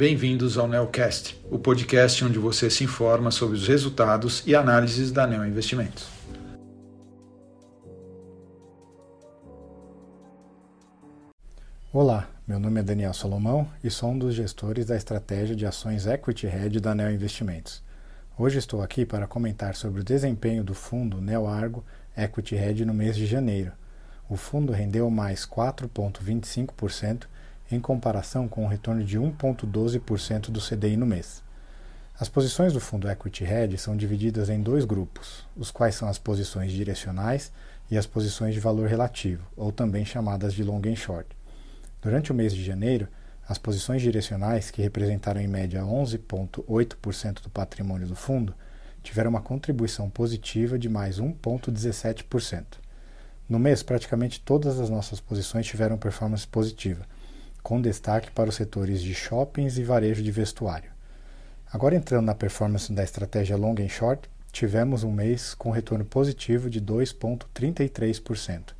[0.00, 5.26] bem-vindos ao Neocast, o podcast onde você se informa sobre os resultados e análises da
[5.26, 6.08] Neo Investimentos.
[11.92, 16.06] Olá, meu nome é Daniel Solomão e sou um dos gestores da estratégia de ações
[16.06, 17.82] Equity Hedge da Neo Investimentos.
[18.38, 21.84] Hoje estou aqui para comentar sobre o desempenho do fundo Neo Argo
[22.16, 23.72] Equity Hedge no mês de janeiro.
[24.30, 27.24] O fundo rendeu mais 4,25%
[27.70, 31.42] em comparação com um retorno de 1,12% do CDI no mês.
[32.18, 36.18] As posições do fundo Equity Hedge são divididas em dois grupos, os quais são as
[36.18, 37.50] posições direcionais
[37.90, 41.28] e as posições de valor relativo, ou também chamadas de long and short.
[42.02, 43.08] Durante o mês de janeiro,
[43.48, 48.54] as posições direcionais, que representaram em média 11,8% do patrimônio do fundo,
[49.02, 52.64] tiveram uma contribuição positiva de mais 1,17%.
[53.48, 57.06] No mês, praticamente todas as nossas posições tiveram performance positiva
[57.62, 60.90] com destaque para os setores de shoppings e varejo de vestuário.
[61.72, 66.68] Agora entrando na performance da estratégia long and short, tivemos um mês com retorno positivo
[66.68, 68.74] de 2,33%.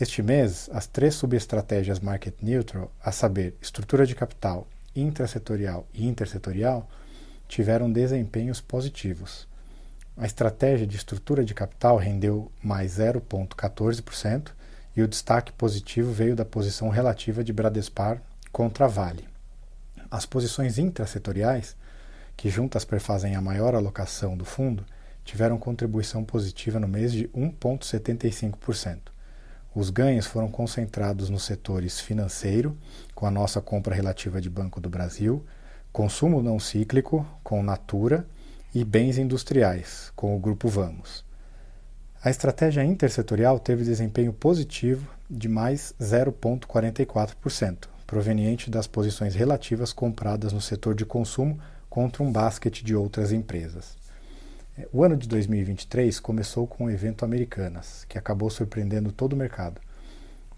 [0.00, 6.88] Este mês, as três subestratégias market neutral, a saber, estrutura de capital, intrasetorial e intersetorial,
[7.48, 9.48] tiveram desempenhos positivos.
[10.16, 14.50] A estratégia de estrutura de capital rendeu mais 0,14%,
[14.98, 19.28] e o destaque positivo veio da posição relativa de Bradespar contra Vale.
[20.10, 21.76] As posições intrasetoriais,
[22.36, 24.84] que juntas perfazem a maior alocação do fundo,
[25.24, 28.98] tiveram contribuição positiva no mês de 1,75%.
[29.72, 32.76] Os ganhos foram concentrados nos setores financeiro,
[33.14, 35.46] com a nossa compra relativa de Banco do Brasil,
[35.92, 38.26] consumo não cíclico, com Natura,
[38.74, 41.27] e bens industriais, com o Grupo Vamos.
[42.20, 50.60] A estratégia intersetorial teve desempenho positivo de mais 0,44%, proveniente das posições relativas compradas no
[50.60, 53.96] setor de consumo contra um basquete de outras empresas.
[54.92, 59.80] O ano de 2023 começou com o evento Americanas, que acabou surpreendendo todo o mercado.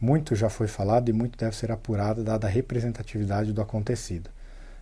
[0.00, 4.30] Muito já foi falado e muito deve ser apurado dada a representatividade do acontecido.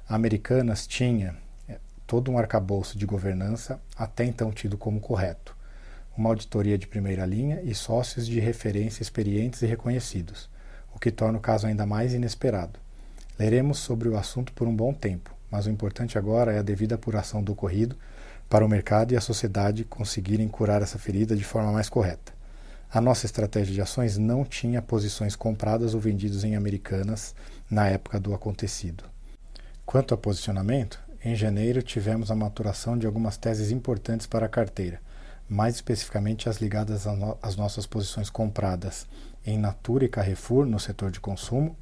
[0.08, 1.34] A Americanas tinha
[1.68, 5.57] é, todo um arcabouço de governança até então tido como correto
[6.18, 10.50] uma auditoria de primeira linha e sócios de referência experientes e reconhecidos,
[10.92, 12.80] o que torna o caso ainda mais inesperado.
[13.38, 16.96] Leremos sobre o assunto por um bom tempo, mas o importante agora é a devida
[16.96, 17.96] apuração do ocorrido
[18.50, 22.32] para o mercado e a sociedade conseguirem curar essa ferida de forma mais correta.
[22.90, 27.32] A nossa estratégia de ações não tinha posições compradas ou vendidas em americanas
[27.70, 29.04] na época do acontecido.
[29.86, 35.00] Quanto ao posicionamento, em janeiro tivemos a maturação de algumas teses importantes para a carteira,
[35.48, 37.06] mais especificamente as ligadas
[37.42, 39.06] às nossas posições compradas
[39.46, 41.76] em Natura e Carrefour no setor de consumo,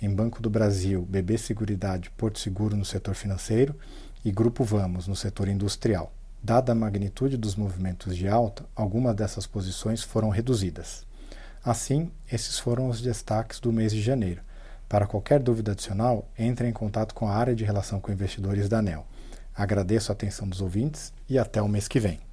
[0.00, 3.76] em Banco do Brasil, BB Seguridade, Porto Seguro no setor financeiro
[4.24, 6.12] e Grupo Vamos no setor industrial.
[6.42, 11.06] Dada a magnitude dos movimentos de alta, algumas dessas posições foram reduzidas.
[11.64, 14.42] Assim, esses foram os destaques do mês de janeiro.
[14.88, 18.78] Para qualquer dúvida adicional, entre em contato com a área de relação com investidores da
[18.78, 19.06] ANEL.
[19.54, 22.31] Agradeço a atenção dos ouvintes e até o mês que vem.